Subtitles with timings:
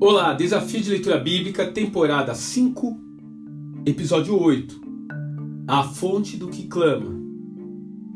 [0.00, 2.96] Olá, Desafio de Leitura Bíblica, temporada 5,
[3.84, 4.80] episódio 8.
[5.66, 7.18] A fonte do que clama.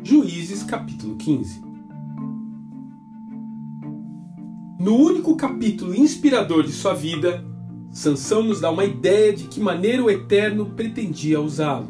[0.04, 1.60] Juízes, capítulo 15.
[4.79, 7.45] No único capítulo inspirador de sua vida,
[7.90, 11.88] Sansão nos dá uma ideia de que maneira o Eterno pretendia usá-lo.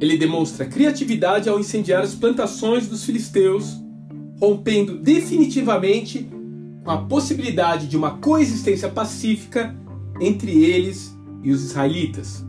[0.00, 3.80] Ele demonstra criatividade ao incendiar as plantações dos filisteus,
[4.40, 6.33] rompendo definitivamente
[6.84, 9.74] com a possibilidade de uma coexistência pacífica
[10.20, 12.44] entre eles e os israelitas.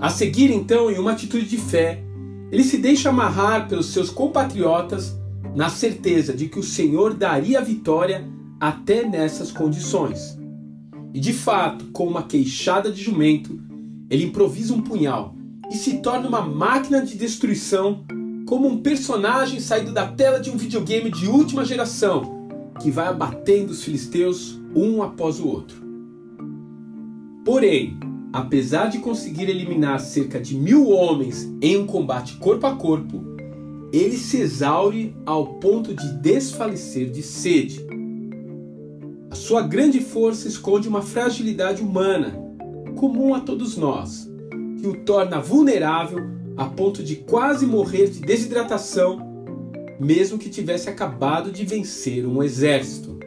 [0.00, 2.02] A seguir, então, em uma atitude de fé,
[2.50, 5.16] ele se deixa amarrar pelos seus compatriotas
[5.54, 8.26] na certeza de que o Senhor daria a vitória
[8.58, 10.36] até nessas condições.
[11.14, 13.60] E de fato, com uma queixada de jumento,
[14.10, 15.36] ele improvisa um punhal
[15.70, 18.04] e se torna uma máquina de destruição,
[18.46, 22.39] como um personagem saído da tela de um videogame de última geração
[22.80, 25.80] que vai abatendo os filisteus um após o outro.
[27.44, 27.98] Porém,
[28.32, 33.22] apesar de conseguir eliminar cerca de mil homens em um combate corpo a corpo,
[33.92, 37.84] ele se exaure ao ponto de desfalecer de sede.
[39.30, 42.34] A sua grande força esconde uma fragilidade humana,
[42.96, 44.30] comum a todos nós,
[44.80, 46.18] que o torna vulnerável
[46.56, 49.29] a ponto de quase morrer de desidratação
[50.00, 53.18] mesmo que tivesse acabado de vencer um exército.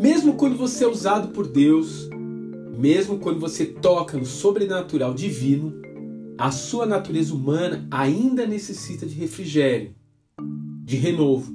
[0.00, 2.08] Mesmo quando você é usado por Deus,
[2.78, 5.74] mesmo quando você toca no sobrenatural divino,
[6.38, 9.92] a sua natureza humana ainda necessita de refrigério,
[10.84, 11.52] de renovo.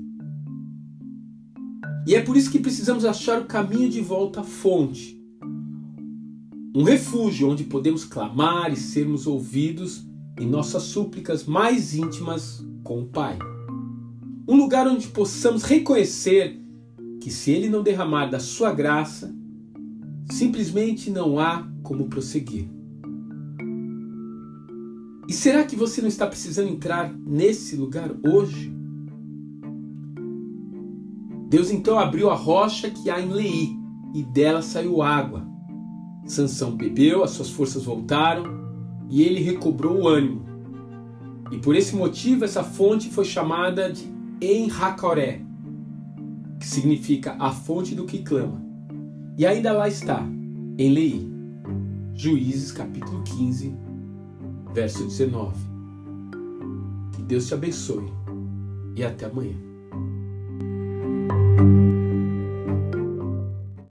[2.05, 5.17] E é por isso que precisamos achar o caminho de volta à fonte.
[6.75, 10.05] Um refúgio onde podemos clamar e sermos ouvidos
[10.37, 13.37] em nossas súplicas mais íntimas com o Pai.
[14.47, 16.59] Um lugar onde possamos reconhecer
[17.21, 19.33] que se Ele não derramar da Sua graça,
[20.29, 22.67] simplesmente não há como prosseguir.
[25.27, 28.73] E será que você não está precisando entrar nesse lugar hoje?
[31.47, 33.77] Deus então abriu a rocha que há em Leí
[34.13, 35.47] e dela saiu água.
[36.25, 38.43] Sansão bebeu, as suas forças voltaram
[39.09, 40.52] e ele recobrou o ânimo.
[41.51, 44.05] E por esse motivo essa fonte foi chamada de
[44.41, 45.41] Enhacoré,
[46.59, 48.61] que significa a fonte do que clama.
[49.37, 50.23] E ainda lá está,
[50.77, 51.31] em Lei,
[52.15, 53.75] Juízes capítulo 15,
[54.73, 55.55] verso 19.
[57.13, 58.05] Que Deus te abençoe
[58.95, 59.55] e até amanhã.